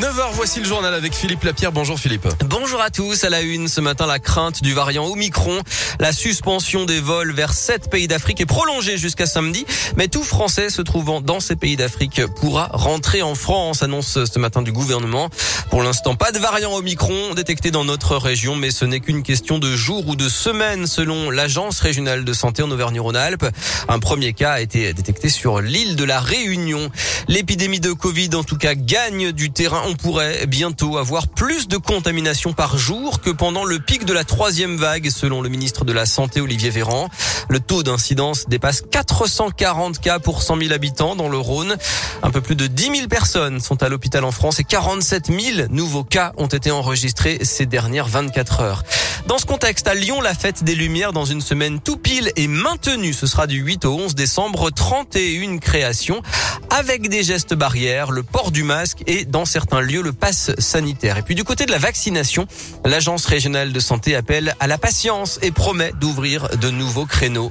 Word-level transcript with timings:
9h, 0.00 0.30
voici 0.32 0.60
le 0.60 0.64
journal 0.64 0.94
avec 0.94 1.12
Philippe 1.12 1.44
Lapierre. 1.44 1.72
Bonjour 1.72 2.00
Philippe. 2.00 2.26
Bonjour 2.46 2.80
à 2.80 2.88
tous. 2.88 3.22
À 3.24 3.28
la 3.28 3.42
une, 3.42 3.68
ce 3.68 3.82
matin, 3.82 4.06
la 4.06 4.18
crainte 4.18 4.62
du 4.62 4.72
variant 4.72 5.04
Omicron. 5.04 5.60
La 5.98 6.14
suspension 6.14 6.86
des 6.86 7.00
vols 7.00 7.32
vers 7.32 7.52
sept 7.52 7.90
pays 7.90 8.08
d'Afrique 8.08 8.40
est 8.40 8.46
prolongée 8.46 8.96
jusqu'à 8.96 9.26
samedi. 9.26 9.66
Mais 9.96 10.08
tout 10.08 10.24
Français 10.24 10.70
se 10.70 10.80
trouvant 10.80 11.20
dans 11.20 11.38
ces 11.38 11.54
pays 11.54 11.76
d'Afrique 11.76 12.22
pourra 12.40 12.70
rentrer 12.72 13.20
en 13.20 13.34
France, 13.34 13.82
annonce 13.82 14.24
ce 14.24 14.38
matin 14.38 14.62
du 14.62 14.72
gouvernement. 14.72 15.28
Pour 15.68 15.82
l'instant, 15.82 16.16
pas 16.16 16.32
de 16.32 16.38
variant 16.38 16.72
Omicron 16.72 17.34
détecté 17.34 17.70
dans 17.70 17.84
notre 17.84 18.16
région, 18.16 18.56
mais 18.56 18.70
ce 18.70 18.86
n'est 18.86 19.00
qu'une 19.00 19.22
question 19.22 19.58
de 19.58 19.76
jours 19.76 20.08
ou 20.08 20.16
de 20.16 20.30
semaines 20.30 20.86
selon 20.86 21.30
l'Agence 21.30 21.78
régionale 21.80 22.24
de 22.24 22.32
santé 22.32 22.62
en 22.62 22.70
Auvergne-Rhône-Alpes. 22.70 23.46
Un 23.88 23.98
premier 23.98 24.32
cas 24.32 24.52
a 24.52 24.60
été 24.62 24.94
détecté 24.94 25.28
sur 25.28 25.60
l'île 25.60 25.94
de 25.94 26.04
la 26.04 26.20
Réunion. 26.20 26.90
L'épidémie 27.28 27.80
de 27.80 27.92
Covid, 27.92 28.30
en 28.34 28.44
tout 28.44 28.56
cas, 28.56 28.74
gagne 28.74 29.32
du 29.32 29.50
terrain 29.50 29.89
on 29.90 29.94
pourrait 29.96 30.46
bientôt 30.46 30.98
avoir 30.98 31.26
plus 31.26 31.66
de 31.66 31.76
contamination 31.76 32.52
par 32.52 32.78
jour 32.78 33.20
que 33.20 33.30
pendant 33.30 33.64
le 33.64 33.80
pic 33.80 34.04
de 34.04 34.12
la 34.12 34.22
troisième 34.22 34.76
vague, 34.76 35.10
selon 35.10 35.42
le 35.42 35.48
ministre 35.48 35.84
de 35.84 35.92
la 35.92 36.06
Santé 36.06 36.40
Olivier 36.40 36.70
Véran. 36.70 37.08
Le 37.48 37.58
taux 37.58 37.82
d'incidence 37.82 38.48
dépasse 38.48 38.84
440 38.88 39.98
cas 39.98 40.20
pour 40.20 40.42
100 40.42 40.58
000 40.58 40.72
habitants 40.72 41.16
dans 41.16 41.28
le 41.28 41.38
Rhône. 41.38 41.76
Un 42.22 42.30
peu 42.30 42.40
plus 42.40 42.54
de 42.54 42.68
10 42.68 42.98
000 42.98 43.08
personnes 43.08 43.58
sont 43.58 43.82
à 43.82 43.88
l'hôpital 43.88 44.22
en 44.22 44.30
France 44.30 44.60
et 44.60 44.64
47 44.64 45.26
000 45.26 45.68
nouveaux 45.70 46.04
cas 46.04 46.34
ont 46.36 46.46
été 46.46 46.70
enregistrés 46.70 47.40
ces 47.42 47.66
dernières 47.66 48.06
24 48.06 48.60
heures. 48.60 48.84
Dans 49.26 49.38
ce 49.38 49.46
contexte, 49.46 49.86
à 49.88 49.94
Lyon, 49.94 50.20
la 50.20 50.34
fête 50.34 50.64
des 50.64 50.74
Lumières 50.74 51.12
dans 51.12 51.24
une 51.24 51.40
semaine 51.40 51.80
tout 51.80 51.96
pile 51.96 52.32
est 52.36 52.46
maintenue. 52.46 53.12
Ce 53.12 53.26
sera 53.26 53.46
du 53.46 53.58
8 53.58 53.84
au 53.84 53.94
11 53.94 54.14
décembre, 54.14 54.70
31 54.70 55.58
créations 55.58 56.22
avec 56.70 57.08
des 57.08 57.22
gestes 57.22 57.54
barrières, 57.54 58.12
le 58.12 58.22
port 58.22 58.50
du 58.50 58.62
masque 58.62 59.02
et 59.06 59.24
dans 59.24 59.44
certains 59.44 59.79
lieux 59.80 60.02
le 60.02 60.12
pass 60.12 60.52
sanitaire. 60.58 61.18
Et 61.18 61.22
puis 61.22 61.34
du 61.34 61.44
côté 61.44 61.66
de 61.66 61.70
la 61.70 61.78
vaccination, 61.78 62.46
l'agence 62.84 63.26
régionale 63.26 63.72
de 63.72 63.80
santé 63.80 64.14
appelle 64.14 64.54
à 64.60 64.66
la 64.66 64.78
patience 64.78 65.38
et 65.42 65.50
promet 65.50 65.92
d'ouvrir 66.00 66.56
de 66.56 66.70
nouveaux 66.70 67.06
créneaux. 67.06 67.50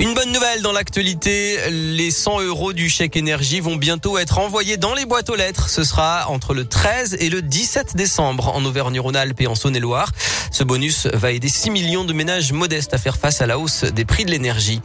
Une 0.00 0.14
bonne 0.14 0.32
nouvelle 0.32 0.62
dans 0.62 0.72
l'actualité, 0.72 1.58
les 1.68 2.10
100 2.10 2.40
euros 2.40 2.72
du 2.72 2.88
chèque 2.88 3.18
énergie 3.18 3.60
vont 3.60 3.76
bientôt 3.76 4.16
être 4.16 4.38
envoyés 4.38 4.78
dans 4.78 4.94
les 4.94 5.04
boîtes 5.04 5.28
aux 5.28 5.36
lettres. 5.36 5.68
Ce 5.68 5.84
sera 5.84 6.26
entre 6.30 6.54
le 6.54 6.64
13 6.64 7.18
et 7.20 7.28
le 7.28 7.42
17 7.42 7.96
décembre 7.96 8.48
en 8.48 8.64
Auvergne-Rhône-Alpes 8.64 9.42
et 9.42 9.46
en 9.46 9.54
Saône-et-Loire. 9.54 10.10
Ce 10.50 10.64
bonus 10.64 11.06
va 11.12 11.32
aider 11.32 11.50
6 11.50 11.68
millions 11.68 12.04
de 12.04 12.14
ménages 12.14 12.50
modestes 12.52 12.94
à 12.94 12.98
faire 12.98 13.18
face 13.18 13.42
à 13.42 13.46
la 13.46 13.58
hausse 13.58 13.84
des 13.84 14.06
prix 14.06 14.24
de 14.24 14.30
l'énergie. 14.30 14.80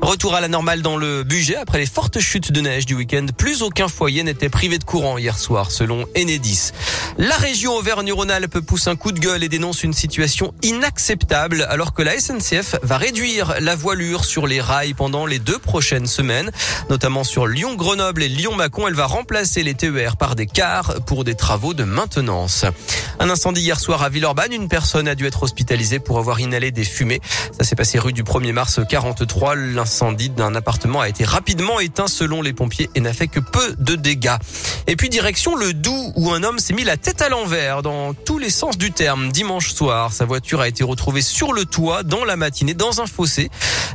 Retour 0.00 0.34
à 0.34 0.40
la 0.40 0.48
normale 0.48 0.80
dans 0.80 0.96
le 0.96 1.24
budget 1.24 1.56
après 1.56 1.78
les 1.78 1.86
fortes 1.86 2.18
chutes 2.18 2.50
de 2.50 2.60
neige 2.62 2.86
du 2.86 2.94
week-end. 2.94 3.26
Plus 3.36 3.62
aucun 3.62 3.88
foyer 3.88 4.22
n'était 4.22 4.48
privé 4.48 4.78
de 4.78 4.84
courant 4.84 5.18
hier 5.18 5.38
soir 5.38 5.70
selon 5.70 6.06
Enedis. 6.16 6.72
La 7.18 7.36
région 7.36 7.74
Auvergne-Rhône-Alpes 7.76 8.60
pousse 8.60 8.88
un 8.88 8.96
coup 8.96 9.12
de 9.12 9.20
gueule 9.20 9.44
et 9.44 9.48
dénonce 9.50 9.84
une 9.84 9.92
situation 9.92 10.54
inacceptable 10.62 11.66
alors 11.68 11.92
que 11.92 12.02
la 12.02 12.18
SNCF 12.18 12.76
va 12.82 12.96
réduire 12.96 13.54
la 13.60 13.76
voilure 13.76 14.24
sur 14.24 14.46
les 14.46 14.53
rails 14.60 14.94
pendant 14.94 15.26
les 15.26 15.38
deux 15.38 15.58
prochaines 15.58 16.06
semaines, 16.06 16.50
notamment 16.90 17.24
sur 17.24 17.46
Lyon-Grenoble 17.46 18.22
et 18.22 18.28
Lyon-Macon. 18.28 18.88
Elle 18.88 18.94
va 18.94 19.06
remplacer 19.06 19.62
les 19.62 19.74
TER 19.74 20.16
par 20.16 20.34
des 20.34 20.46
cars 20.46 20.94
pour 21.06 21.24
des 21.24 21.34
travaux 21.34 21.74
de 21.74 21.84
maintenance. 21.84 22.64
Un 23.18 23.30
incendie 23.30 23.60
hier 23.60 23.78
soir 23.78 24.02
à 24.02 24.08
Villeurbanne. 24.08 24.52
Une 24.52 24.68
personne 24.68 25.08
a 25.08 25.14
dû 25.14 25.26
être 25.26 25.42
hospitalisée 25.42 25.98
pour 25.98 26.18
avoir 26.18 26.40
inhalé 26.40 26.70
des 26.70 26.84
fumées. 26.84 27.20
Ça 27.56 27.64
s'est 27.64 27.76
passé 27.76 27.98
rue 27.98 28.12
du 28.12 28.22
1er 28.24 28.52
mars 28.52 28.80
43. 28.88 29.54
L'incendie 29.54 30.30
d'un 30.30 30.54
appartement 30.54 31.00
a 31.00 31.08
été 31.08 31.24
rapidement 31.24 31.80
éteint 31.80 32.08
selon 32.08 32.42
les 32.42 32.52
pompiers 32.52 32.90
et 32.94 33.00
n'a 33.00 33.12
fait 33.12 33.28
que 33.28 33.40
peu 33.40 33.74
de 33.78 33.94
dégâts. 33.94 34.36
Et 34.86 34.96
puis 34.96 35.08
direction 35.08 35.54
le 35.54 35.72
Doubs 35.72 36.12
où 36.16 36.30
un 36.32 36.42
homme 36.42 36.58
s'est 36.58 36.74
mis 36.74 36.84
la 36.84 36.96
tête 36.96 37.22
à 37.22 37.28
l'envers 37.28 37.82
dans 37.82 38.14
tous 38.14 38.38
les 38.38 38.50
sens 38.50 38.76
du 38.76 38.92
terme. 38.92 39.30
Dimanche 39.30 39.72
soir, 39.72 40.12
sa 40.12 40.24
voiture 40.24 40.60
a 40.60 40.68
été 40.68 40.84
retrouvée 40.84 41.22
sur 41.22 41.52
le 41.52 41.64
toit 41.64 42.02
dans 42.02 42.24
la 42.24 42.36
matinée 42.36 42.74
dans 42.74 43.00
un 43.00 43.06
fossé. 43.06 43.50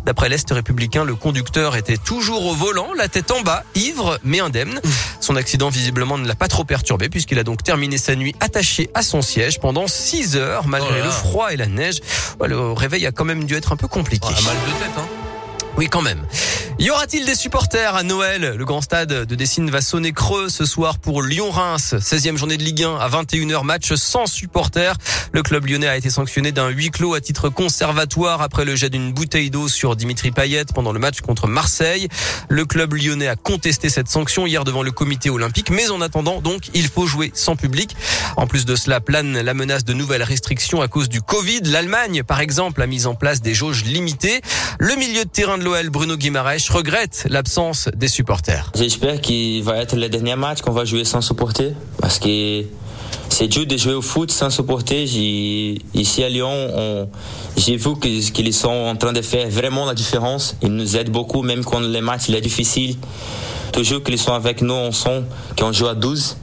D'après 0.06 0.30
l'Est 0.30 0.49
républicain, 0.54 1.04
le 1.04 1.16
conducteur 1.16 1.76
était 1.76 1.98
toujours 1.98 2.46
au 2.46 2.54
volant, 2.54 2.94
la 2.98 3.08
tête 3.08 3.32
en 3.32 3.42
bas, 3.42 3.64
ivre 3.76 4.20
mais 4.24 4.40
indemne. 4.40 4.82
Son 5.20 5.36
accident 5.36 5.70
visiblement 5.70 6.18
ne 6.18 6.28
l'a 6.28 6.36
pas 6.36 6.48
trop 6.48 6.64
perturbé 6.64 7.10
puisqu'il 7.10 7.40
a 7.40 7.44
donc 7.44 7.64
terminé 7.64 7.98
sa 7.98 8.16
nuit 8.16 8.36
attaché 8.40 8.90
à 8.94 9.02
son 9.02 9.22
siège 9.22 9.60
pendant 9.60 9.88
6 9.88 10.36
heures 10.36 10.68
malgré 10.68 11.02
Oh 11.02 11.06
le 11.06 11.12
froid 11.12 11.54
et 11.54 11.58
la 11.58 11.68
neige. 11.68 12.02
Le 12.44 12.72
réveil 12.72 13.06
a 13.06 13.12
quand 13.12 13.26
même 13.26 13.44
dû 13.44 13.56
être 13.56 13.72
un 13.72 13.78
peu 13.78 13.88
compliqué. 13.88 14.28
Mal 14.28 14.36
de 14.36 14.84
tête, 14.84 14.98
hein. 14.98 15.08
Oui, 15.78 15.88
quand 15.88 16.02
même. 16.02 16.26
Y 16.82 16.92
aura-t-il 16.92 17.26
des 17.26 17.36
supporters 17.36 17.94
à 17.94 18.04
Noël? 18.04 18.54
Le 18.56 18.64
grand 18.64 18.80
stade 18.80 19.10
de 19.10 19.36
Dessine 19.36 19.70
va 19.70 19.82
sonner 19.82 20.14
creux 20.14 20.48
ce 20.48 20.64
soir 20.64 20.98
pour 20.98 21.22
Lyon-Reims. 21.22 21.96
16e 22.00 22.38
journée 22.38 22.56
de 22.56 22.64
Ligue 22.64 22.84
1 22.84 22.96
à 22.96 23.10
21h, 23.10 23.66
match 23.66 23.94
sans 23.96 24.28
supporters. 24.28 24.96
Le 25.34 25.44
club 25.44 25.66
lyonnais 25.66 25.90
a 25.90 25.98
été 25.98 26.10
sanctionné 26.10 26.54
d'un 26.54 26.70
huis 26.70 26.90
clos 26.90 27.16
à 27.16 27.20
titre 27.20 27.50
conservatoire 27.50 28.42
après 28.42 28.64
le 28.64 28.78
jet 28.78 28.90
d'une 28.90 29.12
bouteille 29.12 29.50
d'eau 29.50 29.68
sur 29.68 29.98
Dimitri 29.98 30.32
Payet 30.32 30.64
pendant 30.74 30.94
le 30.94 31.00
match 31.00 31.20
contre 31.20 31.48
Marseille. 31.48 32.08
Le 32.48 32.64
club 32.64 32.94
lyonnais 32.94 33.28
a 33.28 33.36
contesté 33.36 33.90
cette 33.90 34.08
sanction 34.08 34.48
hier 34.48 34.64
devant 34.64 34.82
le 34.82 34.92
comité 34.92 35.30
olympique, 35.30 35.72
mais 35.72 35.90
en 35.90 36.00
attendant, 36.00 36.40
donc, 36.40 36.70
il 36.74 36.88
faut 36.88 37.08
jouer 37.08 37.32
sans 37.36 37.58
public. 37.58 37.98
En 38.38 38.48
plus 38.48 38.64
de 38.64 38.78
cela, 38.78 39.02
plane 39.02 39.42
la 39.42 39.54
menace 39.54 39.84
de 39.84 39.92
nouvelles 39.92 40.24
restrictions 40.24 40.82
à 40.82 40.88
cause 40.88 41.10
du 41.10 41.22
Covid. 41.22 41.60
L'Allemagne, 41.66 42.24
par 42.24 42.40
exemple, 42.40 42.82
a 42.82 42.88
mis 42.88 43.06
en 43.06 43.16
place 43.16 43.42
des 43.42 43.54
jauges 43.54 43.84
limitées. 43.84 44.40
Le 44.80 44.96
milieu 44.96 45.26
de 45.26 45.30
terrain 45.30 45.58
de 45.58 45.66
l'OL, 45.66 45.90
Bruno 45.90 46.16
Guimaraes, 46.16 46.69
regrette 46.72 47.26
l'absence 47.30 47.90
des 47.96 48.08
supporters. 48.08 48.72
J'espère 48.76 49.22
qu'il 49.22 49.64
va 49.64 49.78
être 49.78 49.96
le 49.96 50.10
dernier 50.10 50.36
match 50.36 50.62
qu'on 50.62 50.72
va 50.72 50.86
jouer 50.86 51.04
sans 51.06 51.22
supporter 51.22 51.74
parce 52.02 52.20
que 52.20 52.64
c'est 53.30 53.48
dur 53.48 53.66
de 53.66 53.78
jouer 53.78 53.94
au 53.94 54.02
foot 54.02 54.32
sans 54.32 54.50
supporter. 54.50 55.04
Ici 55.94 56.24
à 56.24 56.30
Lyon, 56.30 56.52
on- 56.52 57.10
j'ai 57.58 57.76
vu 57.78 57.90
qu'ils 58.00 58.54
sont 58.54 58.70
en 58.70 58.96
train 58.96 59.14
de 59.14 59.22
faire 59.22 59.50
vraiment 59.50 59.86
la 59.86 59.94
différence. 59.94 60.56
Ils 60.62 60.74
nous 60.74 60.96
aident 60.98 61.12
beaucoup, 61.12 61.42
même 61.42 61.64
quand 61.64 61.80
le 61.80 62.02
match 62.02 62.24
il 62.30 62.36
est 62.36 62.42
difficile. 62.42 62.96
Toujours 63.72 64.04
qu'ils 64.04 64.18
sont 64.20 64.34
avec 64.34 64.62
nous 64.62 64.74
ensemble, 64.74 65.26
qu'on 65.58 65.72
joue 65.72 65.88
à 65.88 65.96
12. 65.96 66.38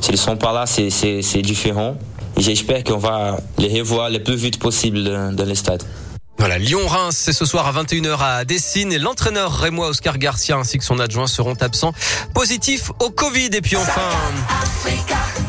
S'ils 0.00 0.18
sont 0.18 0.36
pas 0.36 0.52
là, 0.52 0.66
c'est- 0.66 1.42
différent. 1.42 1.96
J'espère 2.36 2.82
qu'on 2.84 2.98
va 2.98 3.38
les 3.58 3.78
revoir 3.80 4.10
le 4.10 4.22
plus 4.22 4.34
vite 4.36 4.58
possible 4.58 5.04
dans 5.04 5.46
le 5.48 5.54
stade. 5.54 5.82
Voilà, 6.46 6.58
Lyon-Reims, 6.58 7.16
c'est 7.16 7.32
ce 7.32 7.46
soir 7.46 7.66
à 7.66 7.82
21h 7.82 8.18
à 8.18 8.44
Dessine 8.44 8.92
et 8.92 8.98
l'entraîneur 8.98 9.50
Rémois 9.50 9.88
Oscar 9.88 10.18
Garcia 10.18 10.58
ainsi 10.58 10.76
que 10.76 10.84
son 10.84 10.98
adjoint 10.98 11.26
seront 11.26 11.54
absents 11.54 11.94
positifs 12.34 12.90
au 13.00 13.08
Covid. 13.08 13.48
Et 13.54 13.62
puis 13.62 13.76
enfin, 13.76 14.02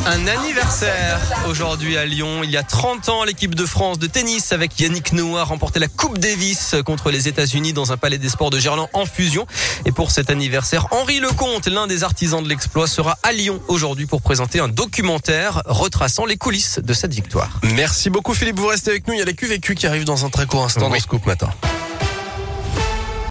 un 0.06 0.28
anniversaire 0.28 1.20
aujourd'hui 1.48 1.98
à 1.98 2.06
Lyon. 2.06 2.42
Il 2.44 2.52
y 2.52 2.58
a 2.58 2.64
30 2.64 3.10
ans, 3.10 3.24
l'équipe 3.24 3.56
de 3.56 3.66
France 3.66 3.98
de 4.00 4.08
tennis 4.08 4.52
avec 4.52 4.80
Yannick 4.80 5.14
Noah 5.14 5.42
a 5.42 5.44
remporté 5.44 5.80
la 5.80 5.88
Coupe 5.88 6.20
Davis 6.20 6.76
contre 6.86 7.10
les 7.10 7.28
États-Unis 7.28 7.74
dans 7.74 7.92
un 7.92 7.98
palais 7.98 8.18
des 8.18 8.30
sports 8.30 8.50
de 8.50 8.60
Gerland 8.60 8.88
en 8.94 9.06
fusion. 9.06 9.48
Et 9.86 9.92
pour 9.92 10.12
cet 10.12 10.30
anniversaire, 10.30 10.88
Henri 10.92 11.20
Lecomte, 11.20 11.68
l'un 11.68 11.88
des 11.88 12.04
artisans 12.04 12.44
de 12.44 12.50
l'exploit, 12.50 12.88
sera 12.88 13.18
à 13.24 13.32
Lyon 13.32 13.60
aujourd'hui 13.68 14.06
pour 14.06 14.22
présenter 14.22 14.60
un 14.60 14.68
documentaire 14.68 15.62
retraçant 15.66 16.26
les 16.26 16.38
coulisses 16.38 16.80
de 16.84 16.94
cette 16.94 17.14
victoire. 17.14 17.60
Merci 17.64 18.10
beaucoup 18.10 18.34
Philippe, 18.34 18.60
vous 18.60 18.68
restez 18.68 18.92
avec 18.92 19.08
nous. 19.08 19.14
Il 19.14 19.20
y 19.20 19.24
a 19.24 19.26
les 19.26 19.36
QVQ 19.36 19.76
qui 19.76 19.88
arrivent 19.88 20.06
dans 20.06 20.26
un 20.26 20.30
très 20.30 20.46
court 20.46 20.64
instant 20.66 20.86
Oui. 20.86 20.90
dans 20.90 20.96
ce 20.96 21.02
Scoop 21.02 21.26
Matin. 21.26 21.50